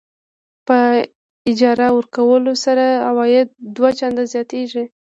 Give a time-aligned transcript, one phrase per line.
[0.67, 0.77] په
[1.49, 4.83] اجاره ورکولو سره عواید دوه چنده زیاتېږي.